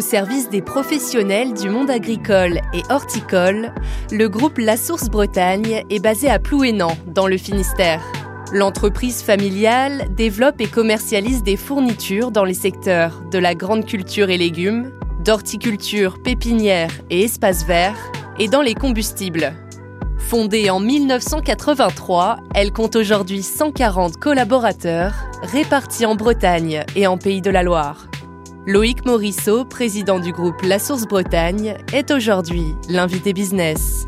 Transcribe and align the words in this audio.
Au 0.00 0.02
service 0.02 0.48
des 0.48 0.62
professionnels 0.62 1.52
du 1.52 1.68
monde 1.68 1.90
agricole 1.90 2.62
et 2.72 2.80
horticole, 2.88 3.74
le 4.10 4.30
groupe 4.30 4.56
La 4.56 4.78
Source 4.78 5.10
Bretagne 5.10 5.84
est 5.90 5.98
basé 5.98 6.30
à 6.30 6.38
Plouénan, 6.38 6.96
dans 7.06 7.26
le 7.26 7.36
Finistère. 7.36 8.00
L'entreprise 8.50 9.20
familiale 9.20 10.06
développe 10.16 10.58
et 10.62 10.68
commercialise 10.68 11.42
des 11.42 11.58
fournitures 11.58 12.30
dans 12.30 12.44
les 12.44 12.54
secteurs 12.54 13.20
de 13.30 13.38
la 13.38 13.54
grande 13.54 13.84
culture 13.84 14.30
et 14.30 14.38
légumes, 14.38 14.90
d'horticulture, 15.22 16.22
pépinière 16.22 16.92
et 17.10 17.24
espaces 17.24 17.66
verts, 17.66 18.10
et 18.38 18.48
dans 18.48 18.62
les 18.62 18.74
combustibles. 18.74 19.52
Fondée 20.16 20.70
en 20.70 20.80
1983, 20.80 22.38
elle 22.54 22.72
compte 22.72 22.96
aujourd'hui 22.96 23.42
140 23.42 24.16
collaborateurs 24.16 25.12
répartis 25.42 26.06
en 26.06 26.14
Bretagne 26.14 26.84
et 26.96 27.06
en 27.06 27.18
Pays 27.18 27.42
de 27.42 27.50
la 27.50 27.62
Loire. 27.62 28.09
Loïc 28.70 29.04
Morisseau, 29.04 29.64
président 29.64 30.20
du 30.20 30.30
groupe 30.30 30.62
La 30.62 30.78
Source 30.78 31.04
Bretagne, 31.04 31.76
est 31.92 32.12
aujourd'hui 32.12 32.76
l'invité 32.88 33.32
business. 33.32 34.06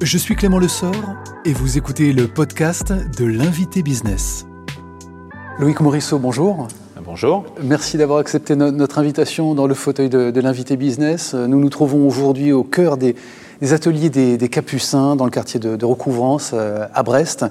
Je 0.00 0.16
suis 0.16 0.34
Clément 0.36 0.58
Lessort 0.58 1.16
et 1.44 1.52
vous 1.52 1.76
écoutez 1.76 2.14
le 2.14 2.26
podcast 2.26 2.94
de 2.94 3.26
l'invité 3.26 3.82
business. 3.82 4.46
Loïc 5.58 5.80
Morisseau, 5.80 6.18
bonjour. 6.18 6.68
Bonjour. 7.04 7.44
Merci 7.62 7.98
d'avoir 7.98 8.20
accepté 8.20 8.56
notre 8.56 8.98
invitation 8.98 9.54
dans 9.54 9.66
le 9.66 9.74
fauteuil 9.74 10.08
de, 10.08 10.40
l'invité 10.40 10.78
business. 10.78 11.34
Nous 11.34 11.60
nous 11.60 11.68
trouvons 11.68 12.08
aujourd'hui 12.08 12.52
au 12.52 12.64
cœur 12.64 12.96
des, 12.96 13.14
ateliers 13.60 14.08
des, 14.08 14.48
Capucins 14.48 15.14
dans 15.14 15.26
le 15.26 15.30
quartier 15.30 15.60
de, 15.60 15.76
de 15.76 15.84
Recouvrance 15.84 16.52
euh, 16.54 16.86
à 16.94 17.02
Brest 17.02 17.44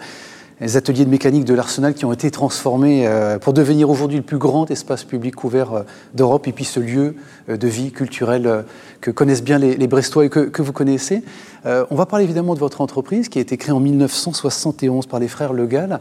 les 0.62 0.76
ateliers 0.76 1.06
de 1.06 1.10
mécanique 1.10 1.46
de 1.46 1.54
l'Arsenal 1.54 1.94
qui 1.94 2.06
ont 2.06 2.12
été 2.12 2.32
transformés 2.32 3.08
euh, 3.08 3.40
pour 3.40 3.54
devenir 3.54 3.90
aujourd'hui 3.90 4.18
le 4.18 4.24
plus 4.24 4.38
grand 4.38 4.70
espace 4.70 5.04
public 5.04 5.36
couvert 5.36 5.74
euh, 5.74 5.84
d'Europe 6.14 6.48
et 6.48 6.52
puis 6.52 6.66
ce 6.66 6.80
lieu 6.80 7.16
euh, 7.50 7.58
de 7.58 7.68
vie 7.68 7.92
culturelle 7.92 8.66
que 9.02 9.12
connaissent 9.12 9.44
bien 9.44 9.58
les, 9.58 9.88
Brestois 9.88 10.26
et 10.26 10.30
que, 10.30 10.62
vous 10.62 10.74
connaissez. 10.74 11.24
On 11.66 11.96
va 11.96 12.06
parler 12.06 12.26
évidemment 12.26 12.54
de 12.54 12.60
votre 12.60 12.82
entreprise 12.82 13.30
qui 13.30 13.40
a 13.40 13.42
été 13.42 13.58
créée 13.58 13.72
en 13.72 13.80
1971 13.80 15.08
par 15.08 15.20
les 15.20 15.28
frères 15.28 15.54
Le 15.54 15.66
Gall. 15.66 16.00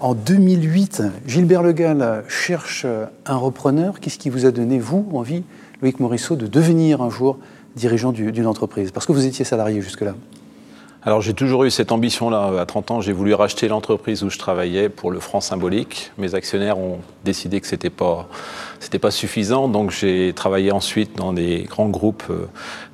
En 0.00 0.14
2008, 0.14 1.02
Gilbert 1.26 1.62
Le 1.62 1.72
Gall 1.72 2.24
cherche 2.28 2.86
un 3.26 3.36
repreneur. 3.36 4.00
Qu'est-ce 4.00 4.18
qui 4.18 4.30
vous 4.30 4.46
a 4.46 4.50
donné, 4.50 4.78
vous, 4.78 5.06
envie, 5.12 5.44
Loïc 5.82 6.00
Morisseau, 6.00 6.36
de 6.36 6.46
devenir 6.46 7.00
un 7.00 7.10
jour 7.10 7.38
dirigeant 7.76 8.12
d'une 8.12 8.46
entreprise? 8.46 8.90
Parce 8.90 9.06
que 9.06 9.12
vous 9.12 9.26
étiez 9.26 9.44
salarié 9.44 9.80
jusque-là. 9.80 10.14
Alors 11.04 11.20
j'ai 11.20 11.32
toujours 11.32 11.62
eu 11.62 11.70
cette 11.70 11.92
ambition-là. 11.92 12.60
À 12.60 12.66
30 12.66 12.90
ans, 12.90 13.00
j'ai 13.00 13.12
voulu 13.12 13.32
racheter 13.32 13.68
l'entreprise 13.68 14.24
où 14.24 14.30
je 14.30 14.38
travaillais 14.38 14.88
pour 14.88 15.12
le 15.12 15.20
franc 15.20 15.40
symbolique. 15.40 16.10
Mes 16.18 16.34
actionnaires 16.34 16.76
ont 16.78 16.98
décidé 17.24 17.60
que 17.60 17.68
c'était 17.68 17.88
pas 17.88 18.28
c'était 18.80 18.98
pas 18.98 19.10
suffisant, 19.12 19.68
donc 19.68 19.90
j'ai 19.90 20.32
travaillé 20.34 20.72
ensuite 20.72 21.16
dans 21.16 21.32
des 21.32 21.64
grands 21.68 21.88
groupes 21.88 22.24
euh, 22.30 22.46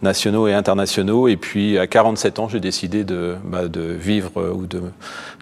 nationaux 0.03 0.49
et 0.49 0.55
internationaux. 0.55 1.29
Et 1.29 1.37
puis 1.37 1.79
à 1.79 1.87
47 1.87 2.39
ans, 2.39 2.49
j'ai 2.49 2.61
décidé 2.61 3.05
de, 3.05 3.37
bah, 3.45 3.69
de 3.69 3.81
vivre 3.81 4.33
euh, 4.37 4.53
ou 4.53 4.67
de, 4.67 4.83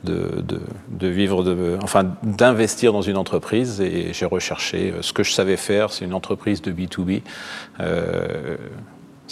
de, 0.04 0.42
de, 0.88 1.06
vivre, 1.08 1.44
enfin 1.82 2.12
d'investir 2.22 2.92
dans 2.92 3.02
une 3.02 3.16
entreprise. 3.16 3.80
Et 3.80 4.12
j'ai 4.12 4.26
recherché 4.26 4.92
euh, 4.92 5.02
ce 5.02 5.12
que 5.12 5.22
je 5.24 5.32
savais 5.32 5.56
faire. 5.56 5.92
C'est 5.92 6.04
une 6.04 6.14
entreprise 6.14 6.62
de 6.62 6.72
B2B. 6.72 7.22
Euh, 7.80 8.56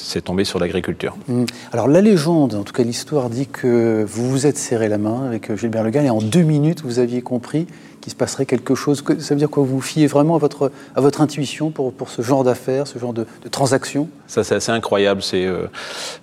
c'est 0.02 0.22
tombé 0.22 0.44
sur 0.44 0.58
l'agriculture. 0.58 1.16
Mmh. 1.28 1.44
Alors 1.72 1.88
la 1.88 2.00
légende, 2.00 2.54
en 2.54 2.62
tout 2.62 2.72
cas 2.72 2.82
l'histoire, 2.82 3.30
dit 3.30 3.46
que 3.46 4.04
vous 4.08 4.28
vous 4.28 4.46
êtes 4.46 4.58
serré 4.58 4.88
la 4.88 4.98
main 4.98 5.26
avec 5.26 5.50
euh, 5.50 5.56
Gilbert 5.56 5.84
Le 5.84 5.90
Gall 5.90 6.06
et 6.06 6.10
en 6.10 6.20
deux 6.20 6.42
minutes 6.42 6.82
vous 6.82 6.98
aviez 6.98 7.22
compris 7.22 7.66
qu'il 8.00 8.10
se 8.10 8.16
passerait 8.16 8.46
quelque 8.46 8.74
chose. 8.74 9.04
Ça 9.18 9.34
veut 9.34 9.38
dire 9.38 9.50
quoi 9.50 9.62
Vous 9.62 9.76
vous 9.76 9.80
fiez 9.80 10.06
vraiment 10.06 10.36
à 10.36 10.38
votre, 10.38 10.70
à 10.94 11.00
votre 11.00 11.20
intuition 11.20 11.70
pour, 11.70 11.92
pour 11.92 12.08
ce 12.08 12.22
genre 12.22 12.44
d'affaires, 12.44 12.86
ce 12.86 12.98
genre 12.98 13.12
de, 13.12 13.26
de 13.42 13.48
transactions? 13.48 14.08
Ça 14.26 14.44
c'est 14.44 14.54
assez 14.54 14.72
incroyable. 14.72 15.22
Euh, 15.34 15.66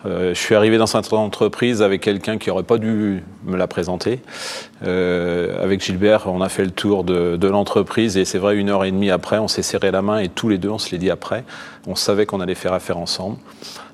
euh, 0.06 0.34
je 0.34 0.40
suis 0.40 0.56
arrivé 0.56 0.78
dans 0.78 0.88
cette 0.88 1.14
entreprise 1.14 1.82
avec 1.82 2.02
quelqu'un 2.02 2.38
qui 2.38 2.50
n'aurait 2.50 2.64
pas 2.64 2.78
dû 2.78 3.24
me 3.46 3.58
la 3.58 3.68
présenter. 3.68 4.20
avec 4.82 5.84
Gilbert, 5.84 6.28
on 6.28 6.42
a 6.42 6.50
fait 6.50 6.66
le 6.66 6.72
tour 6.72 7.04
de, 7.04 7.36
de 7.38 7.48
l'entreprise 7.48 8.18
et 8.18 8.26
c'est 8.26 8.38
vrai, 8.38 8.56
une 8.56 8.70
heure 8.70 8.84
et 8.84 8.92
demie 8.92 9.12
après, 9.12 9.38
on 9.38 9.48
s'est 9.48 9.64
serré 9.64 9.92
la 9.92 10.02
main 10.02 10.20
et 10.20 10.30
tous 10.30 10.50
les 10.50 10.58
deux, 10.58 10.70
on 10.70 10.78
se 10.78 10.92
l'est 10.92 10.98
dit 10.98 11.10
après. 11.10 11.44
On 11.88 11.96
savait 11.96 12.26
qu'on 12.26 12.42
allait 12.42 12.56
faire 12.56 12.74
affaire 12.74 12.98
ensemble. 12.98 13.38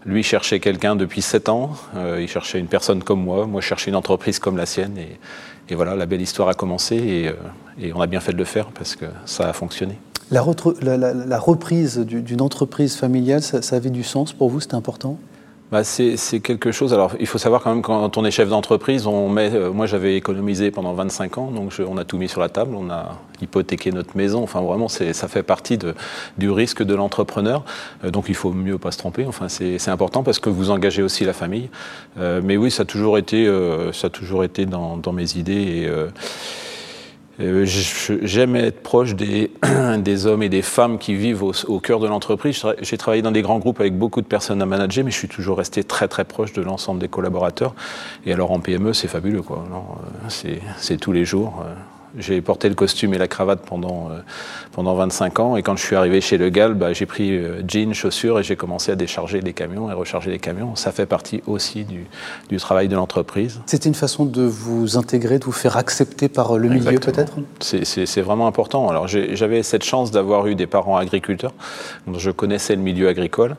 Lui 0.06 0.24
cherchait 0.24 0.60
quelqu'un 0.60 0.96
depuis 0.96 1.22
7 1.22 1.48
ans, 1.50 1.72
euh, 1.96 2.20
il 2.20 2.28
cherchait 2.28 2.60
une 2.60 2.68
personne 2.68 3.04
comme 3.04 3.24
moi, 3.24 3.46
moi 3.46 3.62
je 3.62 3.68
cherchais 3.68 3.90
une 3.90 3.96
entreprise 3.96 4.38
comme 4.38 4.58
la 4.58 4.66
sienne, 4.66 4.98
voilà, 5.72 5.96
la 5.96 6.06
belle 6.06 6.22
histoire 6.22 6.50
a 6.50 6.54
commencé, 6.54 7.28
euh, 7.28 7.34
et, 7.80 7.94
on 7.94 8.02
a 8.02 8.08
bien 8.08 8.20
fait 8.20 8.34
de 8.34 8.38
le 8.38 8.46
faire 8.46 8.68
parce 8.68 8.96
que 8.96 9.06
ça 9.26 9.50
a 9.50 9.54
fonctionné. 9.54 9.98
La, 10.32 10.42
reprise 10.42 12.00
d'une 12.00 12.42
entreprise 12.42 12.96
familiale, 12.96 13.42
ça 13.42 13.76
avait 13.76 13.90
du 13.90 14.04
sens 14.04 14.34
pour 14.34 14.50
vous, 14.50 14.60
c'était 14.60 14.76
important? 14.76 15.18
Bah, 15.74 15.84
c'est 15.84 16.40
quelque 16.40 16.72
chose. 16.72 16.94
Alors, 16.94 17.14
il 17.20 17.26
faut 17.26 17.40
savoir 17.40 17.64
quand 17.64 17.72
même 17.72 17.82
quand 17.82 18.16
on 18.16 18.26
est 18.26 18.30
chef 18.30 18.48
d'entreprise, 18.48 19.08
on 19.08 19.28
met. 19.28 19.52
Euh, 19.56 19.72
moi, 19.72 19.88
j'avais 19.88 20.16
économisé 20.16 20.70
pendant 20.70 20.94
25 20.94 21.40
ans, 21.40 21.50
donc 21.50 21.74
on 21.80 21.98
a 21.98 22.06
tout 22.06 22.20
mis 22.20 22.30
sur 22.30 22.42
la 22.42 22.50
table. 22.50 22.76
On 22.76 22.92
a 22.92 23.18
hypothéqué 23.42 23.92
notre 23.92 24.16
maison. 24.16 24.44
Enfin, 24.44 24.62
vraiment, 24.62 24.88
ça 24.88 25.28
fait 25.28 25.42
partie 25.42 25.80
de, 25.80 25.96
du 26.38 26.52
risque 26.52 26.84
de 26.84 26.94
l'entrepreneur. 26.94 27.66
Euh, 28.04 28.12
donc, 28.12 28.26
il 28.30 28.36
faut 28.36 28.52
mieux 28.52 28.78
pas 28.78 28.92
se 28.92 29.00
tromper. 29.00 29.26
Enfin, 29.26 29.50
c'est 29.50 29.90
important 29.90 30.22
parce 30.22 30.38
que 30.38 30.52
vous 30.52 30.70
engagez 30.70 31.02
aussi 31.02 31.26
la 31.26 31.34
famille. 31.34 31.72
Euh, 32.20 32.40
mais 32.44 32.56
oui, 32.56 32.70
ça 32.70 32.84
a 32.84 32.86
toujours 32.86 33.18
été, 33.18 33.52
ça 33.94 34.08
a 34.08 34.10
toujours 34.12 34.44
été 34.44 34.68
dans, 34.68 34.98
dans 34.98 35.12
mes 35.12 35.38
idées. 35.38 35.54
Et, 35.54 35.88
euh, 35.88 36.10
j'aime 37.40 38.56
être 38.56 38.82
proche 38.82 39.16
des, 39.16 39.52
des, 39.98 40.26
hommes 40.28 40.44
et 40.44 40.50
des 40.50 40.62
femmes 40.62 40.98
qui 40.98 41.16
vivent 41.16 41.44
au, 41.44 41.80
cœur 41.80 42.00
de 42.00 42.08
l'entreprise. 42.08 42.64
J'ai 42.82 42.98
travaillé 42.98 43.22
dans 43.22 43.32
des 43.32 43.42
grands 43.42 43.60
groupes 43.60 43.80
avec 43.80 43.98
beaucoup 43.98 44.22
de 44.22 44.28
personnes 44.28 44.62
à 44.62 44.66
manager, 44.66 45.04
mais 45.04 45.12
je 45.12 45.18
suis 45.18 45.28
toujours 45.28 45.58
resté 45.58 45.84
très 45.84 46.08
très 46.08 46.26
proche 46.26 46.54
de 46.54 46.62
l'ensemble 46.62 47.00
des 47.00 47.08
collaborateurs. 47.08 47.74
Et 48.26 48.34
alors 48.34 48.52
en 48.52 48.60
PME, 48.60 48.94
c'est 48.94 49.08
fabuleux, 49.08 49.42
quoi. 49.42 49.66
Euh, 50.46 50.60
c'est 50.78 50.98
tous 50.98 51.12
les 51.12 51.26
jours. 51.26 51.64
Euh, 52.16 52.20
j'ai 52.22 52.42
porté 52.42 52.70
le 52.70 52.76
costume 52.76 53.14
et 53.14 53.18
la 53.18 53.28
cravate 53.28 53.62
pendant, 53.66 54.10
euh, 54.10 54.20
pendant 54.72 54.96
25 54.96 55.40
ans. 55.40 55.58
Et 55.58 55.64
quand 55.64 55.76
je 55.76 55.84
suis 55.84 55.96
arrivé 55.96 56.22
chez 56.22 56.38
Le 56.38 56.50
Gall, 56.50 56.74
bah, 56.74 56.94
j'ai 56.94 57.06
pris 57.06 57.32
euh, 57.32 57.62
jeans, 57.68 57.94
chaussures 57.94 58.40
et 58.40 58.44
j'ai 58.44 58.56
commencé 58.56 58.92
à 58.92 58.96
décharger 58.96 59.42
les 59.42 59.54
camions 59.54 59.90
et 59.90 59.94
recharger 59.94 60.32
les 60.32 60.40
camions. 60.40 60.76
Ça 60.76 60.92
fait 60.92 61.06
partie 61.06 61.42
aussi 61.48 61.84
du, 61.84 62.06
du 62.50 62.58
travail 62.58 62.88
de 62.88 62.96
l'entreprise. 62.96 63.62
C'était 63.66 63.90
une 63.90 63.96
façon 63.96 64.26
de 64.26 64.44
vous 64.44 64.98
intégrer, 64.98 65.40
de 65.40 65.46
vous 65.46 65.52
faire 65.52 65.78
accepter 65.78 66.30
par 66.30 66.58
le 66.58 66.70
milieu 66.70 67.00
peut-être? 67.00 67.34
C'est 67.60 68.22
vraiment 68.22 68.48
important. 68.48 68.90
Alors 68.90 69.08
j'avais 69.08 69.64
cette 69.64 69.84
chance 69.84 70.12
d'avoir 70.12 70.48
eu 70.48 70.56
des 70.56 70.68
parents 70.68 70.98
agriculteurs. 70.98 71.54
Donc 72.08 72.20
je 72.20 72.32
connaissais 72.32 72.76
le 72.76 72.82
milieu 72.82 73.08
agricole. 73.08 73.56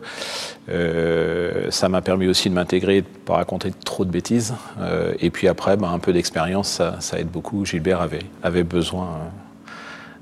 Euh, 0.70 1.70
ça 1.70 1.88
m'a 1.88 2.00
permis 2.00 2.26
aussi 2.26 2.48
de 2.48 2.54
m'intégrer, 2.54 3.02
de 3.02 3.06
ne 3.06 3.24
pas 3.26 3.34
raconter 3.34 3.70
trop 3.84 4.04
de 4.04 4.10
bêtises. 4.10 4.54
Euh, 4.80 5.12
et 5.20 5.30
puis 5.30 5.48
après, 5.48 5.76
bah, 5.76 5.88
un 5.88 5.98
peu 5.98 6.12
d'expérience, 6.12 6.68
ça, 6.68 6.96
ça, 7.00 7.18
aide 7.18 7.28
beaucoup. 7.28 7.64
Gilbert 7.64 8.00
avait, 8.00 8.22
avait 8.44 8.62
besoin 8.62 9.06
euh, 9.06 9.70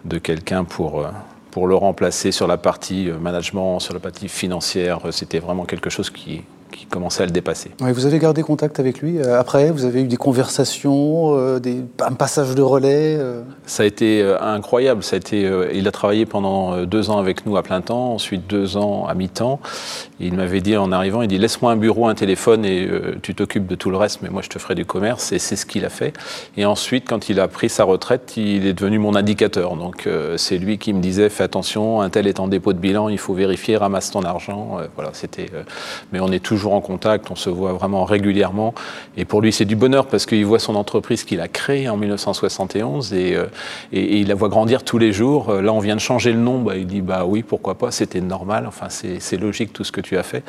de 0.06 0.18
quelqu'un 0.18 0.64
pour, 0.64 1.06
pour 1.50 1.66
le 1.66 1.74
remplacer 1.74 2.32
sur 2.32 2.46
la 2.46 2.56
partie 2.56 3.10
management, 3.10 3.78
sur 3.78 3.92
la 3.92 4.00
partie 4.00 4.28
financière. 4.28 5.00
C'était 5.10 5.38
vraiment 5.38 5.66
quelque 5.66 5.90
chose 5.90 6.08
qui, 6.08 6.42
qui 6.72 6.86
commençait 6.86 7.22
à 7.22 7.26
le 7.26 7.32
dépasser. 7.32 7.70
vous 7.78 8.06
avez 8.06 8.18
gardé 8.18 8.42
contact 8.42 8.80
avec 8.80 9.00
lui 9.00 9.18
euh, 9.18 9.38
après 9.38 9.70
Vous 9.70 9.84
avez 9.84 10.02
eu 10.02 10.06
des 10.06 10.16
conversations, 10.16 11.36
euh, 11.36 11.60
des, 11.60 11.84
un 12.04 12.14
passage 12.14 12.54
de 12.54 12.62
relais 12.62 13.16
euh 13.19 13.42
Ça 13.66 13.84
a 13.84 13.86
été 13.86 14.22
incroyable. 14.40 15.04
Ça 15.04 15.16
a 15.16 15.19
été, 15.19 15.48
il 15.74 15.86
a 15.86 15.92
travaillé 15.92 16.26
pendant 16.26 16.84
deux 16.84 17.10
ans 17.10 17.19
avec 17.19 17.46
nous 17.46 17.56
à 17.56 17.62
plein 17.62 17.80
temps, 17.80 18.14
ensuite 18.14 18.46
deux 18.48 18.76
ans 18.76 19.06
à 19.06 19.14
mi-temps. 19.14 19.60
Il 20.19 20.34
m'avait 20.34 20.60
dit 20.60 20.76
en 20.76 20.90
arrivant, 20.92 21.22
il 21.22 21.28
dit 21.28 21.38
laisse-moi 21.38 21.72
un 21.72 21.76
bureau, 21.76 22.08
un 22.08 22.14
téléphone 22.14 22.64
et 22.64 22.88
tu 23.22 23.34
t'occupes 23.34 23.66
de 23.66 23.75
tout 23.75 23.90
le 23.90 23.96
reste, 23.96 24.20
mais 24.22 24.30
moi 24.30 24.42
je 24.42 24.48
te 24.48 24.58
ferai 24.58 24.75
du 24.75 24.84
commerce. 24.84 25.32
Et 25.32 25.38
c'est 25.38 25.56
ce 25.56 25.66
qu'il 25.66 25.84
a 25.84 25.90
fait. 25.90 26.12
Et 26.56 26.64
ensuite, 26.64 27.08
quand 27.08 27.28
il 27.28 27.38
a 27.40 27.48
pris 27.48 27.68
sa 27.68 27.84
retraite, 27.84 28.36
il 28.36 28.66
est 28.66 28.72
devenu 28.72 28.98
mon 28.98 29.14
indicateur. 29.14 29.76
Donc 29.76 30.08
c'est 30.36 30.58
lui 30.58 30.78
qui 30.78 30.92
me 30.92 31.00
disait 31.00 31.28
fais 31.28 31.44
attention, 31.44 32.00
un 32.00 32.10
tel 32.10 32.26
est 32.26 32.40
en 32.40 32.48
dépôt 32.48 32.72
de 32.72 32.78
bilan, 32.78 33.08
il 33.08 33.18
faut 33.18 33.34
vérifier, 33.34 33.76
ramasse 33.76 34.10
ton 34.10 34.22
argent. 34.22 34.78
voilà, 34.94 35.10
c'était. 35.12 35.50
mais 36.12 36.20
on 36.20 36.30
est 36.32 36.42
toujours 36.42 36.62
toujours 36.62 36.75
en 36.75 36.81
contact, 36.81 37.29
on 37.32 37.35
se 37.35 37.50
voit 37.50 37.73
vraiment 37.73 38.05
régulièrement. 38.05 38.73
Et 39.17 39.25
pour 39.25 39.41
lui, 39.41 39.53
c'est 39.53 39.64
du 39.64 39.75
bonheur 39.75 40.06
parce 40.06 40.26
qu'il 40.26 40.47
voit 40.47 40.61
son 40.61 40.76
entreprise 40.76 41.25
qu'il 41.25 41.41
a 41.41 41.49
créée 41.49 41.88
en 41.88 41.97
1971 41.97 43.12
et, 43.12 43.37
et, 43.93 44.19
il 44.19 44.29
la 44.29 44.37
voit 44.37 44.49
grandir 44.49 44.85
tous 44.85 44.99
les 44.99 45.12
jours. 45.12 45.53
Là, 45.53 45.73
on 45.73 45.81
vient 45.81 45.97
de 45.97 46.00
changer 46.00 46.32
le 46.32 46.38
nom. 46.38 46.62
Bah, 46.62 46.76
il 46.76 46.87
dit 46.87 47.00
bah 47.00 47.25
oui, 47.26 47.43
pourquoi 47.43 47.75
pas, 47.75 47.91
c'était 47.91 48.20
normal. 48.20 48.67
Enfin, 48.69 48.87
c'est 48.91 49.37
logique 49.38 49.73
tout 49.73 49.82
ce 49.82 49.91
que 49.91 50.00
tu 50.00 50.17
as 50.17 50.23
fait. 50.23 50.44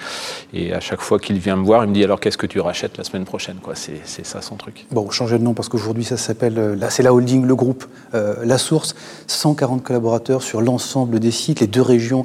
Et 0.53 0.71
à 0.71 0.79
chaque 0.79 1.01
fois 1.01 1.17
qu'il 1.17 1.39
vient 1.39 1.55
me 1.55 1.65
voir, 1.65 1.83
il 1.83 1.89
me 1.89 1.95
dit 1.95 2.03
alors 2.03 2.19
qu'est-ce 2.19 2.37
que 2.37 2.45
tu 2.45 2.59
rachètes 2.59 2.95
la 2.99 3.03
semaine 3.03 3.25
prochaine 3.25 3.55
quoi? 3.55 3.73
C'est 3.73 4.03
ça 4.05 4.43
son 4.43 4.55
truc. 4.55 4.85
Bon, 4.91 5.09
changer 5.09 5.39
de 5.39 5.43
nom 5.43 5.55
parce 5.55 5.67
qu'aujourd'hui, 5.67 6.03
ça 6.03 6.17
s'appelle, 6.17 6.75
là, 6.77 6.91
c'est 6.91 7.01
la 7.01 7.11
holding, 7.11 7.43
le 7.43 7.55
groupe, 7.55 7.85
la 8.13 8.57
source. 8.59 8.93
140 9.25 9.81
collaborateurs 9.81 10.43
sur 10.43 10.61
l'ensemble 10.61 11.19
des 11.19 11.31
sites, 11.31 11.59
les 11.59 11.67
deux 11.67 11.81
régions 11.81 12.23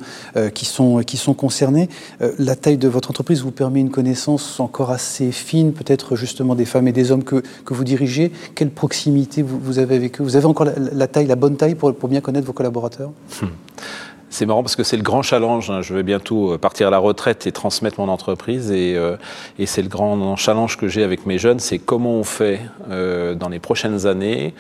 qui, 0.55 0.67
sont, 0.67 0.99
qui 0.99 1.17
sont 1.17 1.32
concernées. 1.32 1.88
la 2.38 2.55
taille 2.55 2.76
de 2.76 2.88
votre 2.88 3.08
entreprise 3.08 3.40
vous 3.43 3.50
permet 3.50 3.77
une 3.80 3.90
connaissance 3.90 4.60
encore 4.60 4.90
assez 4.90 5.32
fine, 5.32 5.72
peut-être 5.72 6.16
justement 6.16 6.54
des 6.54 6.64
femmes 6.64 6.88
et 6.88 6.92
des 6.92 7.12
hommes 7.12 7.25
que, 7.25 7.42
que 7.64 7.75
vous 7.75 7.84
dirigez. 7.84 8.32
Quelle 8.54 8.70
proximité 8.70 9.42
vous, 9.42 9.78
avez 9.78 9.96
avec 9.96 10.20
eux? 10.20 10.25
Vous 10.25 10.36
avez 10.36 10.46
encore 10.46 10.66
la, 10.92 11.06
taille, 11.06 11.26
la 11.26 11.36
bonne 11.36 11.56
taille 11.56 11.75
pour, 11.75 11.94
pour 11.94 12.08
bien 12.08 12.20
connaître 12.20 12.46
vos 12.46 12.52
collaborateurs? 12.52 13.10
Hmm. 13.40 13.46
C'est 14.30 14.44
marrant 14.44 14.62
parce 14.62 14.76
que 14.76 14.82
c'est 14.82 14.96
le 14.96 15.02
grand 15.02 15.22
challenge. 15.22 15.70
Hein. 15.70 15.80
Je 15.80 15.94
vais 15.94 16.02
bientôt 16.02 16.52
euh, 16.52 16.58
partir 16.58 16.88
à 16.88 16.90
la 16.90 16.98
retraite 16.98 17.46
et 17.46 17.52
transmettre 17.52 17.98
mon 17.98 18.08
entreprise. 18.08 18.70
Et, 18.70 18.94
euh, 18.94 19.16
et 19.58 19.66
c'est 19.66 19.82
le 19.82 19.88
grand 19.88 20.36
challenge 20.36 20.76
que 20.76 20.86
j'ai 20.86 21.02
avec 21.02 21.25
mes 21.25 21.38
jeunes. 21.38 21.60
C'est 21.60 21.78
comment 21.78 22.12
on 22.12 22.25
fait 22.25 22.60
euh, 22.90 23.34
dans 23.34 23.48
les 23.48 23.58
prochaines 23.58 24.06
années 24.06 24.54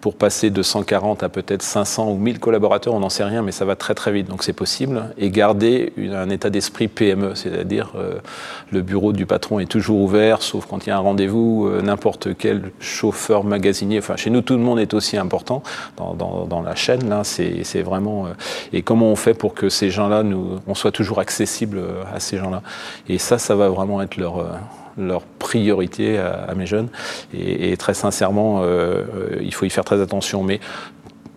pour 0.00 0.14
passer 0.14 0.50
de 0.50 0.62
140 0.62 1.22
à 1.22 1.28
peut-être 1.28 1.62
500 1.62 2.10
ou 2.10 2.16
1000 2.16 2.38
collaborateurs, 2.38 2.94
on 2.94 3.00
n'en 3.00 3.10
sait 3.10 3.24
rien, 3.24 3.42
mais 3.42 3.52
ça 3.52 3.64
va 3.64 3.76
très 3.76 3.94
très 3.94 4.12
vite, 4.12 4.28
donc 4.28 4.42
c'est 4.42 4.52
possible. 4.52 5.04
Et 5.18 5.30
garder 5.30 5.92
un 6.12 6.30
état 6.30 6.50
d'esprit 6.50 6.88
PME, 6.88 7.34
c'est-à-dire 7.34 7.92
euh, 7.96 8.18
le 8.70 8.82
bureau 8.82 9.12
du 9.12 9.26
patron 9.26 9.60
est 9.60 9.66
toujours 9.66 10.00
ouvert, 10.00 10.42
sauf 10.42 10.66
quand 10.66 10.86
il 10.86 10.90
y 10.90 10.92
a 10.92 10.96
un 10.96 11.00
rendez-vous, 11.00 11.68
euh, 11.68 11.82
n'importe 11.82 12.36
quel 12.36 12.70
chauffeur, 12.80 13.44
magasinier, 13.44 13.98
enfin 13.98 14.16
chez 14.16 14.30
nous 14.30 14.40
tout 14.40 14.54
le 14.54 14.60
monde 14.60 14.78
est 14.78 14.94
aussi 14.94 15.16
important 15.16 15.62
dans, 15.96 16.14
dans, 16.14 16.46
dans 16.46 16.62
la 16.62 16.74
chaîne, 16.74 17.08
là 17.08 17.22
c'est 17.24 17.82
vraiment... 17.82 18.26
Euh, 18.26 18.30
et 18.72 18.82
comment 18.82 19.06
on 19.06 19.16
fait 19.16 19.34
pour 19.34 19.54
que 19.54 19.68
ces 19.68 19.90
gens-là, 19.90 20.22
nous, 20.22 20.58
on 20.66 20.74
soit 20.74 20.92
toujours 20.92 21.18
accessible 21.18 21.82
à 22.14 22.20
ces 22.20 22.38
gens-là 22.38 22.62
Et 23.08 23.18
ça, 23.18 23.38
ça 23.38 23.54
va 23.54 23.68
vraiment 23.68 24.00
être 24.02 24.16
leur 24.16 24.44
leur 24.96 25.22
priorité 25.22 26.18
à, 26.18 26.54
mes 26.54 26.66
jeunes. 26.66 26.88
Et, 27.34 27.76
très 27.76 27.94
sincèrement, 27.94 28.60
euh, 28.60 28.64
euh, 28.64 29.38
il 29.42 29.54
faut 29.54 29.64
y 29.64 29.70
faire 29.70 29.84
très 29.84 30.00
attention. 30.00 30.42
Mais 30.42 30.60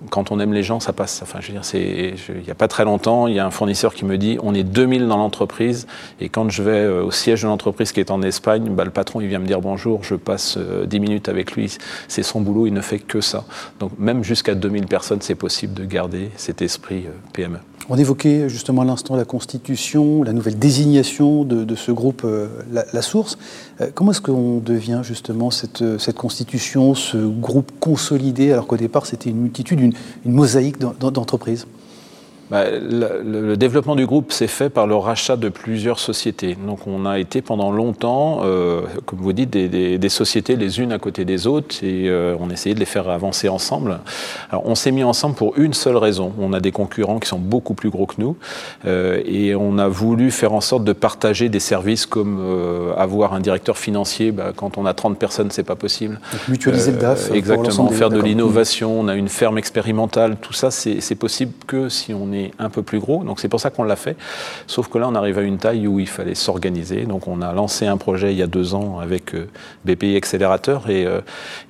quand 0.10 0.32
on 0.32 0.40
aime 0.40 0.54
les 0.54 0.64
gens, 0.64 0.80
ça 0.80 0.94
passe. 0.94 1.22
Enfin, 1.24 1.40
je 1.42 1.52
veux 1.52 1.60
dire, 1.60 2.36
il 2.38 2.44
n'y 2.44 2.52
a 2.52 2.56
pas 2.56 2.68
très 2.68 2.84
longtemps, 2.84 3.28
il 3.28 3.36
y 3.36 3.40
a 3.40 3.46
un 3.46 3.52
fournisseur 3.52 3.94
qui 3.94 4.06
me 4.06 4.18
dit 4.18 4.38
on 4.44 4.54
est 4.54 4.64
2000 4.64 5.08
dans 5.08 5.18
l'entreprise, 5.18 5.88
et 6.20 6.30
quand 6.30 6.50
je 6.50 6.62
vais 6.62 6.72
euh, 6.72 7.04
au 7.04 7.12
siège 7.12 7.44
de 7.44 7.48
l'entreprise 7.48 7.92
qui 7.92 8.00
est 8.00 8.12
en 8.12 8.22
Espagne, 8.22 8.70
bah, 8.72 8.84
le 8.84 8.92
patron, 8.92 9.22
il 9.22 9.28
vient 9.28 9.40
me 9.40 9.48
dire 9.48 9.62
bonjour, 9.62 10.04
je 10.04 10.16
passe 10.16 10.58
10 10.58 11.00
minutes 11.00 11.30
avec 11.30 11.54
lui, 11.54 11.76
c'est 12.08 12.24
son 12.24 12.42
boulot, 12.42 12.68
il 12.68 12.74
ne 12.74 12.82
fait 12.82 13.00
que 13.00 13.22
ça. 13.22 13.46
Donc, 13.80 13.92
même 13.98 14.24
jusqu'à 14.24 14.56
2000 14.56 14.88
personnes, 14.88 15.22
c'est 15.22 15.36
possible 15.36 15.74
de 15.74 15.86
garder 15.86 16.30
cet 16.36 16.62
esprit 16.62 17.06
PME. 17.32 17.60
On 17.90 17.98
évoquait 17.98 18.48
justement 18.48 18.84
à 18.84 18.86
l'instant 18.86 19.16
la 19.16 19.26
constitution, 19.26 20.24
la 20.24 20.32
nouvelle 20.32 20.58
désignation 20.58 21.44
de, 21.44 21.76
ce 21.76 21.92
groupe, 21.92 22.22
euh, 22.24 22.48
la, 22.72 23.02
Source. 23.02 23.38
Euh, 23.82 23.90
comment 23.94 24.12
est-ce 24.12 24.22
qu'on 24.22 24.60
devient 24.60 25.02
justement 25.04 25.52
cette, 25.52 26.00
cette, 26.00 26.18
constitution, 26.18 26.96
ce 26.96 27.18
groupe 27.18 27.72
consolidé, 27.80 28.52
alors 28.54 28.68
qu'au 28.68 28.78
départ 28.78 29.06
c'était 29.06 29.30
une 29.30 29.42
multitude, 29.42 29.80
une 29.82 29.94
mosaïque 30.32 30.78
d'entreprises? 30.80 31.68
Bah, 32.50 32.66
le, 32.70 33.56
développement 33.56 33.96
du 33.96 34.06
groupe 34.06 34.32
s'est 34.32 34.48
fait 34.48 34.70
par 34.70 34.88
le 34.88 34.96
rachat 34.96 35.38
de 35.38 35.50
plusieurs 35.50 36.00
sociétés. 36.00 36.58
Donc 36.68 36.88
on 36.88 37.06
a 37.06 37.20
été 37.20 37.42
pendant 37.42 37.72
longtemps, 37.72 38.42
euh, 38.44 38.82
comme 39.06 39.20
vous 39.20 39.34
dites, 39.34 39.50
des, 39.50 40.10
sociétés 40.10 40.56
les 40.56 40.80
unes 40.80 40.92
à 40.92 41.00
côté 41.00 41.24
des 41.24 41.48
autres 41.48 41.84
et 41.84 42.10
euh, 42.10 42.36
on 42.40 42.50
essayait 42.50 42.76
de 42.76 42.80
les 42.80 42.86
faire 42.86 43.10
avancer 43.10 43.48
ensemble. 43.48 44.00
Alors 44.50 44.66
on 44.66 44.76
s'est 44.76 44.92
mis 44.92 45.04
ensemble 45.04 45.36
pour 45.36 45.58
une 45.58 45.74
seule 45.74 45.96
raison. 45.96 46.34
On 46.40 46.54
a 46.54 46.60
des 46.60 46.72
concurrents 46.72 47.20
qui 47.20 47.30
sont 47.30 47.40
beaucoup 47.40 47.74
plus 47.74 47.90
gros 47.90 48.06
que 48.06 48.16
nous 48.18 48.36
euh, 48.86 49.22
et 49.26 49.56
on 49.56 49.78
a 49.78 49.88
voulu 49.88 50.30
faire 50.30 50.54
en 50.54 50.62
sorte 50.62 50.84
de 50.84 50.94
partager 50.94 51.50
des 51.50 51.62
services 51.62 52.06
comme 52.06 52.94
avoir 52.98 53.34
un 53.34 53.40
directeur 53.40 53.78
financier. 53.78 54.32
Bah, 54.32 54.52
quand 54.56 54.78
on 54.78 54.86
a 54.86 54.94
30 54.94 55.18
personnes, 55.18 55.50
c'est 55.52 55.64
pas 55.64 55.76
possible. 55.76 56.20
Donc, 56.32 56.48
mutualiser 56.50 56.92
le 56.92 56.98
DAF. 56.98 57.32
Exactement, 57.32 57.88
faire 57.90 58.10
de 58.10 58.22
l'innovation. 58.22 59.00
On 59.00 59.08
a 59.08 59.16
une 59.16 59.30
ferme 59.30 59.58
expérimentale. 59.58 60.36
Tout 60.42 60.54
ça, 60.54 60.72
c'est 60.72 61.16
possible 61.16 61.54
que 61.68 61.90
si 61.90 62.14
on 62.14 62.33
un 62.60 62.70
peu 62.70 62.84
plus 62.84 63.00
gros. 63.00 63.24
Donc 63.24 63.40
c'est 63.40 63.50
pour 63.50 63.60
ça 63.60 63.70
qu'on 63.70 63.84
l'a 63.84 63.96
fait. 63.96 64.16
Sauf 64.68 64.88
que 64.88 64.98
là, 64.98 65.08
on 65.08 65.16
arrive 65.16 65.38
à 65.38 65.42
une 65.42 65.58
taille 65.58 65.88
où 65.88 66.00
il 66.00 66.08
fallait 66.08 66.36
s'organiser. 66.36 67.06
Donc 67.06 67.28
on 67.28 67.42
a 67.42 67.54
lancé 67.54 67.86
un 67.86 67.98
projet 67.98 68.32
il 68.32 68.38
y 68.38 68.42
a 68.42 68.48
deux 68.48 68.76
ans 68.76 69.00
avec 69.00 69.34
euh, 69.34 69.48
BPI 69.86 70.16
Accélérateur 70.16 70.90
et, 70.90 71.06
euh, 71.06 71.22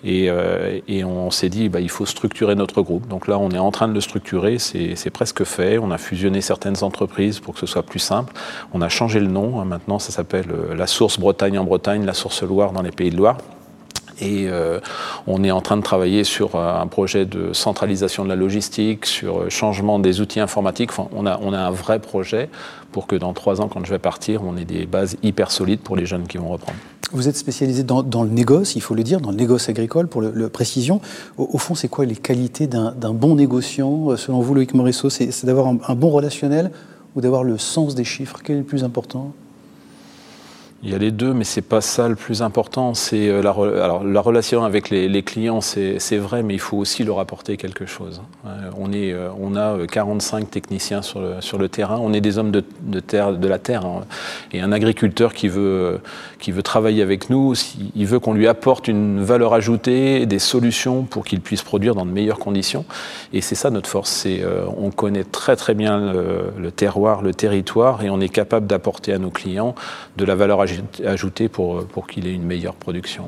euh, 0.06 0.80
et 0.88 1.04
on 1.04 1.32
s'est 1.32 1.50
dit 1.50 1.70
bah, 1.70 1.80
il 1.80 1.90
faut 1.90 2.06
structurer 2.06 2.56
notre 2.56 2.82
groupe. 2.82 3.08
Donc 3.08 3.28
là, 3.28 3.38
on 3.38 3.52
est 3.52 3.60
en 3.60 3.72
train 3.72 3.88
de 3.88 3.94
le 3.94 4.02
structurer. 4.02 4.58
C'est 4.60 5.10
presque 5.12 5.44
fait. 5.44 5.78
On 5.78 5.92
a 5.92 5.98
fusionné 5.98 6.42
certaines 6.42 6.84
entreprises 6.84 7.40
pour 7.40 7.54
que 7.54 7.60
ce 7.60 7.66
soit 7.66 7.84
plus 7.84 8.00
simple. 8.00 8.34
On 8.74 8.82
a 8.82 8.90
changé 8.90 9.20
le 9.20 9.28
nom. 9.28 9.64
Maintenant, 9.66 10.00
ça 10.00 10.12
s'appelle 10.12 10.48
la 10.76 10.88
Source 10.88 11.20
Bretagne 11.20 11.58
en 11.58 11.64
Bretagne, 11.64 12.06
la 12.06 12.14
Source 12.14 12.44
Loire 12.44 12.72
dans 12.72 12.82
les 12.82 12.92
Pays 12.92 13.10
de 13.10 13.18
Loire. 13.18 13.38
Et 14.24 14.48
euh, 14.48 14.80
on 15.28 15.44
est 15.44 15.52
en 15.52 15.62
train 15.62 15.76
de 15.76 15.82
travailler 15.82 16.24
sur 16.24 16.56
euh, 16.56 16.82
un 16.82 16.88
projet 16.88 17.26
de 17.26 17.52
centralisation 17.52 18.24
de 18.24 18.30
la 18.30 18.36
logistique, 18.36 19.06
sur 19.06 19.42
euh, 19.42 19.50
changement 19.50 20.00
des 20.00 20.22
outils 20.22 20.40
informatiques. 20.40 20.92
Enfin, 20.92 21.10
on 21.14 21.26
a, 21.26 21.40
on 21.42 21.52
a 21.52 21.60
un 21.60 21.72
vrai 21.72 22.00
projet 22.00 22.50
pour 22.94 23.06
que 23.06 23.16
dans 23.16 23.34
trois 23.34 23.60
ans, 23.60 23.68
quand 23.68 23.84
je 23.84 23.92
vais 23.92 24.00
partir, 24.00 24.42
on 24.44 24.56
ait 24.56 24.66
des 24.66 24.86
bases 24.86 25.18
hyper 25.24 25.52
solides 25.52 25.82
pour 25.82 25.98
les 25.98 26.06
jeunes 26.06 26.26
qui 26.26 26.38
vont 26.38 26.48
reprendre. 26.48 26.78
Vous 27.12 27.28
êtes 27.28 27.38
spécialisé 27.38 27.84
dans, 27.84 28.24
le 28.24 28.30
négoce, 28.30 28.76
il 28.76 28.82
faut 28.82 28.96
le 28.96 29.04
dire, 29.04 29.20
dans 29.20 29.30
le 29.30 29.36
négoce 29.36 29.70
agricole, 29.70 30.08
pour 30.08 30.22
le, 30.22 30.50
précision. 30.50 31.00
Au, 31.38 31.60
fond, 31.60 31.76
c'est 31.76 31.88
quoi 31.88 32.06
les 32.06 32.16
qualités 32.16 32.66
d'un 32.66 33.14
bon 33.14 33.36
négociant 33.36 34.18
Selon 34.18 34.42
vous, 34.42 34.56
Loïc 34.56 34.74
Morisseau, 34.74 35.12
c'est 35.12 35.46
d'avoir 35.46 35.68
un 35.68 35.96
bon 35.96 36.10
relationnel 36.10 36.72
ou 37.16 37.22
d'avoir 37.22 37.44
le 37.44 37.60
sens 37.60 37.94
des 37.94 38.04
chiffres? 38.04 38.40
Quel 38.44 38.56
est 38.56 38.60
le 38.60 38.66
plus 38.66 38.84
important? 38.84 39.32
Il 40.86 40.92
y 40.92 40.96
a 40.96 40.98
les 40.98 41.12
deux, 41.12 41.34
mais 41.34 41.46
c'est 41.46 41.62
pas 41.62 41.80
ça 41.80 42.10
le 42.10 42.16
plus 42.16 42.42
important. 42.42 42.94
C'est 42.94 43.30
euh, 43.30 43.42
la, 43.42 43.52
alors, 43.52 44.04
la 44.04 44.20
relation 44.20 44.66
avec 44.66 44.90
les, 44.90 45.24
clients, 45.24 45.62
c'est 45.62 46.18
vrai, 46.18 46.44
mais 46.44 46.56
il 46.56 46.60
faut 46.60 46.76
aussi 46.76 47.06
leur 47.06 47.20
apporter 47.20 47.56
quelque 47.56 47.86
chose. 47.86 48.22
Euh, 48.46 48.70
on, 48.78 48.92
est, 48.92 49.14
euh, 49.14 49.30
on 49.40 49.56
a 49.56 49.78
45 49.88 50.52
techniciens 50.52 51.02
sur 51.02 51.22
le, 51.22 51.40
sur 51.40 51.58
le 51.58 51.70
terrain. 51.70 52.00
On 52.02 52.12
est 52.12 52.20
des 52.20 52.38
hommes 52.38 52.52
de, 52.52 52.66
de 52.82 53.00
terre, 53.00 53.32
de 53.32 53.48
la 53.48 53.60
terre. 53.60 53.86
Hein. 53.86 54.02
Et 54.52 54.60
un 54.60 54.74
agriculteur 54.74 55.34
qui 55.34 55.48
veut, 55.48 56.02
qui 56.40 56.52
veut 56.52 56.64
travailler 56.64 57.02
avec 57.02 57.30
nous, 57.30 57.54
il 57.96 58.06
veut 58.06 58.20
qu'on 58.20 58.34
lui 58.34 58.50
apporte 58.50 58.90
une 58.90 59.24
valeur 59.24 59.54
ajoutée, 59.54 60.26
des 60.26 60.40
solutions 60.40 61.04
pour 61.04 61.24
qu'il 61.24 61.40
puisse 61.40 61.62
produire 61.62 61.96
dans 61.96 62.06
de 62.06 62.12
meilleures 62.12 62.40
conditions. 62.40 62.84
Et 63.32 63.40
c'est 63.40 63.56
ça 63.56 63.70
notre 63.70 63.90
force. 63.90 64.12
C'est 64.12 64.44
on 64.78 64.92
connaît 64.92 65.24
très 65.24 65.56
très 65.56 65.76
bien 65.76 66.14
le, 66.58 66.72
terroir, 66.72 67.22
le 67.22 67.34
territoire, 67.34 68.04
et 68.04 68.10
on 68.10 68.20
est 68.20 68.30
capable 68.30 68.68
d'apporter 68.68 69.14
à 69.14 69.18
nos 69.18 69.30
clients 69.30 69.76
de 70.18 70.26
la 70.26 70.36
valeur 70.36 70.60
ajoutée 70.60 70.73
ajouter 71.06 71.50
pour, 71.50 71.86
pour 71.86 72.08
qu'il 72.08 72.28
ait 72.28 72.34
une 72.34 72.46
meilleure 72.46 72.76
production. 72.76 73.26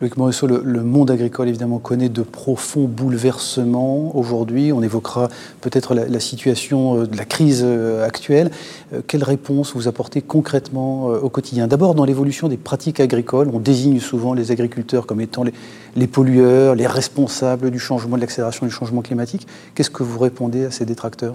Luc 0.00 0.16
Morisseau, 0.16 0.46
le, 0.46 0.84
monde 0.84 1.10
agricole 1.10 1.48
évidemment 1.48 1.80
connaît 1.80 2.08
de 2.08 2.22
profonds 2.22 2.84
bouleversements 2.84 4.16
aujourd'hui. 4.16 4.72
On 4.72 4.80
évoquera 4.80 5.28
peut-être 5.60 5.92
la, 5.92 6.20
situation 6.20 7.00
euh, 7.00 7.06
de 7.06 7.16
la 7.16 7.24
crise 7.24 7.62
euh, 7.64 8.06
actuelle. 8.06 8.52
Euh, 8.92 9.00
quelle 9.04 9.24
réponse 9.24 9.74
vous 9.74 9.88
apportez 9.88 10.22
concrètement 10.22 11.06
au 11.06 11.28
quotidien? 11.30 11.66
D'abord, 11.66 11.96
dans 11.96 12.04
l'évolution 12.04 12.46
des 12.48 12.56
pratiques 12.56 13.00
agricoles, 13.00 13.50
on 13.52 13.58
désigne 13.58 13.98
souvent 13.98 14.34
les 14.34 14.52
agriculteurs 14.52 15.04
comme 15.04 15.20
étant 15.20 15.42
les, 15.42 15.52
les 15.96 16.06
pollueurs, 16.06 16.76
les 16.76 16.86
responsables 16.86 17.72
du 17.72 17.80
changement, 17.80 18.14
de 18.14 18.20
l'accélération 18.20 18.66
du 18.66 18.72
changement 18.72 19.02
climatique. 19.02 19.48
Qu'est-ce 19.74 19.90
que 19.90 20.04
vous 20.04 20.20
répondez 20.20 20.66
à 20.66 20.70
ces 20.70 20.84
détracteurs? 20.84 21.34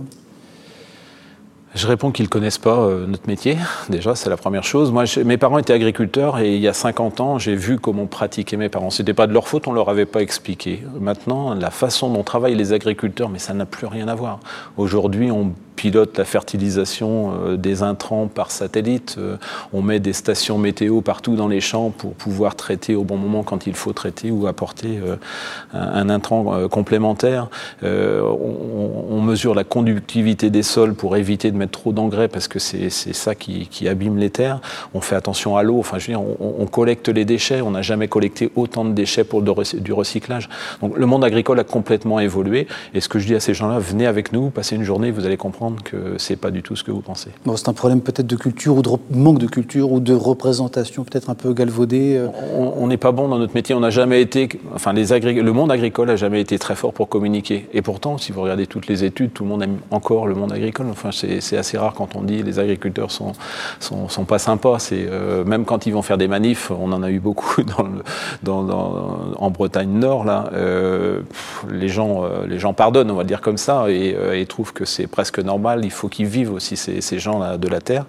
Je 1.75 1.87
réponds 1.87 2.11
qu'ils 2.11 2.25
ne 2.25 2.29
connaissent 2.29 2.59
pas 2.59 2.77
euh, 2.77 3.07
notre 3.07 3.27
métier, 3.27 3.57
déjà, 3.89 4.15
c'est 4.15 4.29
la 4.29 4.37
première 4.37 4.63
chose. 4.63 4.91
Moi, 4.91 5.05
mes 5.25 5.37
parents 5.37 5.57
étaient 5.57 5.73
agriculteurs 5.73 6.39
et 6.39 6.55
il 6.55 6.61
y 6.61 6.67
a 6.67 6.73
50 6.73 7.19
ans, 7.19 7.39
j'ai 7.39 7.55
vu 7.55 7.79
comment 7.79 8.05
pratiquaient 8.05 8.57
mes 8.57 8.69
parents. 8.69 8.91
Ce 8.91 9.01
n'était 9.01 9.13
pas 9.13 9.25
de 9.25 9.33
leur 9.33 9.47
faute, 9.47 9.67
on 9.67 9.71
ne 9.71 9.75
leur 9.75 9.89
avait 9.89 10.05
pas 10.05 10.21
expliqué. 10.21 10.83
Maintenant, 10.99 11.55
la 11.55 11.71
façon 11.71 12.11
dont 12.11 12.23
travaillent 12.23 12.55
les 12.55 12.73
agriculteurs, 12.73 13.29
mais 13.29 13.39
ça 13.39 13.53
n'a 13.53 13.65
plus 13.65 13.87
rien 13.87 14.07
à 14.07 14.15
voir. 14.15 14.39
Aujourd'hui, 14.77 15.31
on 15.31 15.53
pilote 15.75 16.19
la 16.19 16.25
fertilisation 16.25 17.33
euh, 17.33 17.57
des 17.57 17.81
intrants 17.81 18.27
par 18.27 18.51
satellite. 18.51 19.15
Euh, 19.17 19.37
on 19.73 19.81
met 19.81 19.99
des 19.99 20.13
stations 20.13 20.59
météo 20.59 21.01
partout 21.01 21.35
dans 21.35 21.47
les 21.47 21.59
champs 21.59 21.89
pour 21.89 22.13
pouvoir 22.13 22.55
traiter 22.55 22.93
au 22.93 23.03
bon 23.03 23.17
moment 23.17 23.41
quand 23.41 23.65
il 23.65 23.73
faut 23.73 23.93
traiter 23.93 24.29
ou 24.29 24.45
apporter 24.45 24.99
un, 25.73 26.09
intrant 26.09 26.67
complémentaire. 26.69 27.47
On, 27.81 29.21
mesure 29.23 29.55
la 29.55 29.63
conductivité 29.63 30.49
des 30.49 30.63
sols 30.63 30.93
pour 30.93 31.15
éviter 31.15 31.49
de 31.49 31.57
mettre 31.63 31.79
trop 31.79 31.91
d'engrais 31.91 32.27
parce 32.27 32.47
que 32.47 32.59
c'est 32.59 32.89
ça 32.89 33.35
qui, 33.35 33.87
abîme 33.87 34.17
les 34.17 34.29
terres. 34.29 34.59
On 34.93 35.01
fait 35.01 35.15
attention 35.15 35.57
à 35.57 35.63
l'eau. 35.63 35.79
Enfin, 35.79 35.97
je 35.97 36.07
veux 36.07 36.17
dire, 36.17 36.21
on, 36.39 36.65
collecte 36.65 37.09
les 37.09 37.25
déchets. 37.25 37.61
On 37.61 37.71
n'a 37.71 37.81
jamais 37.81 38.07
collecté 38.07 38.51
autant 38.55 38.85
de 38.85 38.91
déchets 38.91 39.23
pour 39.23 39.41
du 39.41 39.91
recyclage. 39.93 40.49
Donc, 40.81 40.97
le 40.97 41.05
monde 41.05 41.23
agricole 41.23 41.59
a 41.59 41.63
complètement 41.63 42.19
évolué. 42.19 42.67
Et 42.93 43.01
ce 43.01 43.09
que 43.09 43.19
je 43.19 43.27
dis 43.27 43.35
à 43.35 43.39
ces 43.39 43.53
gens-là, 43.53 43.79
venez 43.79 44.07
avec 44.07 44.31
nous, 44.31 44.49
passez 44.49 44.75
une 44.75 44.83
journée, 44.83 45.11
vous 45.11 45.25
allez 45.25 45.37
comprendre 45.37 45.83
que 45.83 46.15
c'est 46.17 46.35
pas 46.35 46.51
du 46.51 46.63
tout 46.63 46.75
ce 46.75 46.83
que 46.83 46.91
vous 46.91 47.01
pensez. 47.01 47.29
Bon, 47.45 47.55
c'est 47.55 47.69
un 47.69 47.73
problème 47.73 48.01
peut-être 48.01 48.27
de 48.27 48.35
culture 48.35 48.77
ou 48.77 48.81
de 48.81 48.89
manque 49.11 49.39
de 49.39 49.47
culture 49.47 49.91
ou 49.91 49.99
de 49.99 50.13
représentation 50.13 51.03
peut-être 51.03 51.29
un 51.29 51.35
peu 51.35 51.53
galvaudée. 51.53 52.17
Euh. 52.17 52.27
On 52.55 52.87
n'est 52.87 52.97
pas 52.97 53.11
bon 53.11 53.27
dans 53.27 53.37
notre 53.37 53.53
métier. 53.53 53.75
On 53.75 53.79
n'a 53.79 53.89
jamais 53.89 54.21
été, 54.21 54.49
enfin, 54.73 54.93
les 54.93 55.13
le 55.19 55.53
monde 55.53 55.71
agricole 55.71 56.09
a 56.09 56.15
jamais 56.15 56.41
été 56.41 56.57
très 56.57 56.75
fort 56.75 56.93
pour 56.93 57.07
communiquer. 57.07 57.67
Et 57.73 57.81
pourtant, 57.81 58.17
si 58.17 58.31
vous 58.31 58.41
regardez 58.41 58.67
toutes 58.67 58.87
les 58.87 59.03
études, 59.03 59.33
tout 59.33 59.43
le 59.43 59.49
monde 59.49 59.63
aime 59.63 59.77
encore 59.91 60.27
le 60.27 60.35
monde 60.35 60.51
agricole. 60.51 60.87
Enfin, 60.89 61.09
c'est 61.11 61.52
assez 61.57 61.77
rare 61.77 61.93
quand 61.93 62.15
on 62.15 62.21
dit 62.21 62.43
les 62.43 62.59
agriculteurs 62.59 63.11
sont, 63.11 63.33
sont, 63.79 64.25
pas 64.25 64.39
sympas. 64.39 64.79
C'est 64.79 65.05
euh, 65.09 65.43
même 65.43 65.65
quand 65.65 65.85
ils 65.85 65.93
vont 65.93 66.01
faire 66.01 66.17
des 66.17 66.27
manifs, 66.27 66.71
on 66.71 66.91
en 66.91 67.03
a 67.03 67.09
eu 67.09 67.19
beaucoup 67.19 67.63
dans 68.43 69.33
en 69.37 69.51
Bretagne 69.51 69.89
Nord 69.89 70.25
là. 70.25 70.49
Euh, 70.53 71.21
les 71.69 71.89
gens, 71.89 72.23
euh, 72.23 72.45
les 72.47 72.59
gens 72.59 72.73
pardonnent, 72.73 73.11
on 73.11 73.15
va 73.15 73.23
dire 73.23 73.41
comme 73.41 73.57
ça, 73.57 73.85
et, 73.89 74.45
trouvent 74.47 74.73
que 74.73 74.85
c'est 74.85 75.07
presque 75.07 75.39
normal. 75.39 75.81
Il 75.83 75.91
faut 75.91 76.09
qu'ils 76.09 76.25
vivent 76.27 76.53
aussi 76.53 76.75
ces, 76.75 77.01
ces 77.01 77.17
gens 77.17 77.39
là 77.39 77.57
de 77.57 77.67
la 77.67 77.81
terre. 77.81 78.05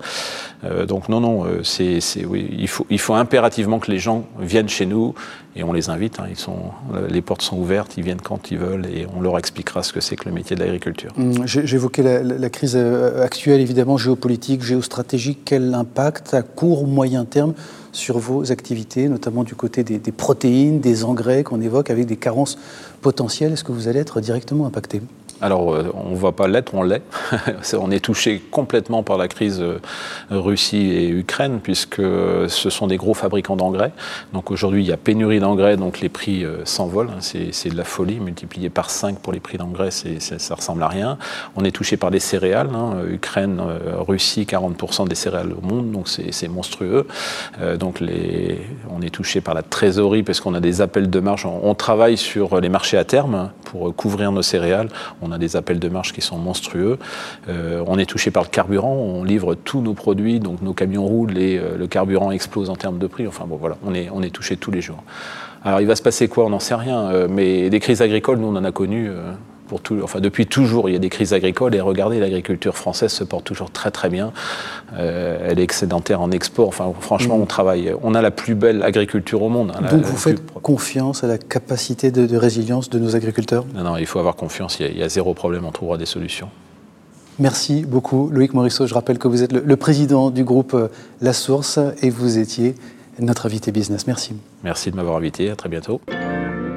donc 0.87 1.09
non, 1.09 1.21
non, 1.21 1.47
c'est, 1.63 2.01
oui, 2.27 2.49
il 2.59 2.69
faut, 2.69 2.87
il 2.91 2.99
faut 2.99 3.15
impérativement 3.15 3.79
que 3.79 3.91
les 3.91 3.99
gens 3.99 4.25
viennent 4.39 4.69
chez 4.69 4.85
nous 4.85 5.15
et 5.57 5.65
on 5.65 5.73
les 5.73 5.89
invite. 5.91 6.21
Hein. 6.21 6.27
ils 6.29 6.37
sont, 6.37 6.59
les 7.09 7.23
portes 7.23 7.43
sont 7.43 7.57
ouvertes, 7.57 7.97
ils 7.97 8.05
viennent 8.05 8.21
quand 8.21 8.51
ils 8.51 8.59
veulent 8.59 8.87
et 8.87 9.07
on 9.17 9.21
leur 9.21 9.39
expliquera 9.39 9.83
ce 9.83 9.93
que 9.93 10.01
c'est 10.01 10.17
que 10.17 10.29
le 10.29 10.35
métier 10.35 10.57
de 10.57 10.61
l'agriculture. 10.61 11.13
Mmh, 11.17 11.47
j'évoquais 11.47 12.23
la, 12.23 12.51
crise 12.51 12.75
euh, 12.77 13.23
actuelle, 13.23 13.61
évidemment, 13.61 13.97
géopolitique, 13.97 14.63
géostratégique. 14.63 15.41
Quel 15.45 15.75
impact 15.75 16.35
à 16.35 16.43
court 16.43 16.83
ou 16.83 16.87
moyen 16.87 17.25
terme 17.25 17.55
sur 17.93 18.19
vos 18.19 18.51
activités, 18.51 19.09
notamment 19.09 19.45
du 19.45 19.55
côté 19.55 19.85
des, 19.85 19.99
des 19.99 20.13
protéines, 20.13 20.81
des 20.81 21.05
engrais 21.05 21.45
qu'on 21.45 21.61
évoque 21.61 21.91
avec 21.91 22.07
des 22.07 22.17
carences 22.17 22.59
potentielles? 23.01 23.53
Est-ce 23.53 23.65
que 23.65 23.73
vous 23.73 23.89
allez 23.89 24.01
être 24.01 24.21
directement 24.21 24.67
impacté? 24.67 25.01
Alors, 25.45 25.75
euh, 25.75 25.93
on 25.93 26.13
ne 26.13 26.17
va 26.17 26.33
pas 26.33 26.49
l'être, 26.49 26.73
on 26.75 26.83
l'est. 26.83 27.03
on 27.79 27.91
est 27.91 28.03
touché 28.03 28.43
complètement 28.51 29.03
par 29.03 29.19
la 29.19 29.29
crise 29.29 29.61
euh, 29.61 29.79
Russie 30.31 30.91
et 30.91 31.11
Ukraine, 31.11 31.61
puisque 31.63 32.01
ce 32.01 32.71
sont 32.71 32.87
des 32.87 32.97
gros 32.97 33.13
fabricants 33.13 33.55
d'engrais. 33.55 33.93
Donc 34.33 34.51
aujourd'hui, 34.51 34.83
il 34.83 34.89
y 34.89 34.93
a 34.93 34.97
pénurie 34.97 35.41
d'engrais, 35.41 35.77
donc 35.77 36.01
les 36.01 36.09
prix 36.09 36.47
euh, 36.47 36.65
s'envolent. 36.65 37.11
Hein. 37.11 37.21
C'est 37.21 37.69
de 37.69 37.77
la 37.77 37.85
folie. 37.85 38.21
Multiplié 38.21 38.71
par 38.71 38.89
5 38.89 39.19
pour 39.19 39.35
les 39.35 39.41
prix 39.41 39.59
d'engrais, 39.59 39.91
ça 39.91 40.55
ressemble 40.55 40.83
à 40.83 40.89
rien. 40.89 41.19
On 41.57 41.65
est 41.65 41.73
touché 41.73 41.99
par 41.99 42.09
les 42.09 42.21
céréales. 42.21 42.71
Hein. 42.75 42.95
Ukraine, 43.07 43.61
Russie, 44.09 44.47
40% 44.49 45.09
des 45.09 45.15
céréales 45.15 45.53
au 45.53 45.61
monde, 45.61 45.91
donc 45.91 46.09
c'est 46.09 46.49
monstrueux. 46.49 47.07
donc 47.79 48.03
on 48.03 49.03
est 49.03 49.11
touché 49.11 49.43
par 49.43 49.53
la 49.53 49.63
trésorerie, 49.63 50.23
parce 50.23 50.41
qu'on 50.41 50.55
a 50.55 50.61
des 50.61 50.81
appels 50.81 51.11
de 51.11 51.21
marge. 51.21 51.45
On, 51.45 51.75
travaille 51.75 52.17
sur 52.17 52.61
les 52.61 52.69
marchés 52.69 52.97
à 52.97 53.05
terme 53.05 53.51
pour 53.65 53.95
couvrir 53.95 54.33
nos 54.33 54.43
céréales. 54.43 54.89
Des 55.39 55.57
appels 55.57 55.79
de 55.79 55.89
marge 55.89 56.13
qui 56.13 56.21
sont 56.21 56.39
monstrueux. 56.39 56.99
Euh, 57.49 57.83
on 57.87 57.99
est 57.99 58.07
touché 58.07 58.31
par 58.31 58.43
le 58.43 58.49
carburant, 58.49 58.95
on 58.95 59.25
livre 59.25 59.55
tous 59.55 59.81
nos 59.81 59.95
produits, 59.95 60.41
donc 60.41 60.63
nos 60.63 60.73
camions 60.73 61.07
roulent 61.07 61.39
et 61.39 61.59
euh, 61.59 61.77
le 61.77 61.87
carburant 61.87 62.31
explose 62.31 62.71
en 62.71 62.77
termes 62.77 62.99
de 62.99 63.07
prix. 63.07 63.27
Enfin 63.27 63.45
bon, 63.47 63.57
voilà, 63.57 63.77
on 63.85 63.95
est, 63.95 64.09
on 64.13 64.23
est 64.23 64.31
touché 64.31 64.57
tous 64.57 64.71
les 64.71 64.81
jours. 64.81 65.03
Alors 65.65 65.81
il 65.81 65.87
va 65.87 65.97
se 65.97 66.03
passer 66.03 66.29
quoi? 66.29 66.45
On 66.45 66.51
n'en 66.51 66.61
sait 66.61 66.75
rien, 66.75 67.11
euh, 67.11 67.27
mais 67.31 67.71
des 67.71 67.81
crises 67.81 68.03
agricoles, 68.03 68.39
nous 68.39 68.49
on 68.49 68.57
en 68.57 68.65
a 68.65 68.73
connu 68.73 69.11
pour 69.69 69.81
tout, 69.81 70.01
enfin, 70.03 70.21
depuis 70.21 70.47
toujours, 70.47 70.89
il 70.89 70.93
y 70.93 70.97
a 70.97 70.99
des 70.99 71.09
crises 71.09 71.33
agricoles 71.33 71.75
et 71.75 71.81
regardez, 71.81 72.21
l'agriculture 72.21 72.77
française 72.77 73.13
se 73.13 73.25
porte 73.25 73.45
toujours 73.45 73.71
très 73.71 73.91
très 73.91 74.09
bien. 74.09 74.33
Euh, 74.95 75.49
elle 75.49 75.59
est 75.59 75.63
excédentaire 75.63 76.21
en 76.21 76.31
export. 76.31 76.69
Enfin, 76.69 76.93
franchement, 77.01 77.37
on 77.37 77.47
travaille. 77.47 77.95
On 78.03 78.15
a 78.15 78.23
la 78.23 78.31
plus 78.31 78.55
belle 78.55 78.83
agriculture 78.83 79.43
au 79.43 79.49
monde. 79.49 79.73
Hein, 79.75 79.87
Donc 79.91 80.03
vous 80.03 80.17
faites 80.17 80.43
confiance 80.63 81.25
à 81.25 81.27
la 81.27 81.39
capacité 81.39 82.11
de, 82.11 82.37
résilience 82.37 82.91
de 82.91 82.99
nos 82.99 83.17
agriculteurs? 83.17 83.65
Non, 83.75 83.85
non, 83.85 83.97
il 83.97 84.07
faut 84.07 84.19
avoir 84.19 84.37
confiance. 84.37 84.79
Il 84.81 84.97
y, 84.97 85.03
a, 85.03 85.09
zéro 85.09 85.35
problème. 85.35 85.65
On 85.65 85.73
trouvera 85.73 85.97
des 85.97 86.07
solutions. 86.07 86.49
Merci 87.39 87.85
beaucoup, 87.85 88.31
Loïc 88.33 88.55
Morisseau. 88.55 88.87
Je 88.87 88.95
rappelle 88.95 89.19
que 89.19 89.27
vous 89.27 89.43
êtes 89.43 89.53
le, 89.53 89.63
le 89.65 89.77
président 89.77 90.31
du 90.31 90.45
groupe 90.45 90.75
euh, 90.75 90.89
La 91.21 91.33
Source 91.33 91.81
et 92.01 92.11
vous 92.11 92.39
étiez 92.39 92.75
notre 93.19 93.47
invité 93.47 93.73
business. 93.73 94.07
Merci. 94.07 94.35
Merci 94.63 94.91
de 94.91 94.97
m'avoir 94.97 95.17
invité. 95.17 95.51
À 95.51 95.57
très 95.57 95.69
bientôt. 95.69 96.01